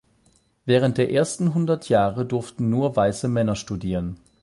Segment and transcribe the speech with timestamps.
[0.65, 4.17] Während der ersten hundert Jahre durften nur weiße Männer studieren.